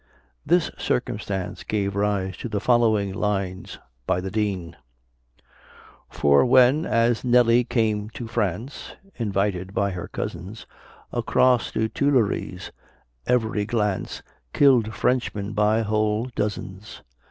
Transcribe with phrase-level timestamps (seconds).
[0.43, 3.77] This circumstance gave rise to the following lines
[4.07, 4.75] by the Dean:
[6.09, 10.65] For when as Nelly came to France, (Invited by her cousins)
[11.11, 12.71] Across the Tuileries
[13.29, 17.03] each glance Kill'd Frenchmen by whole dozens.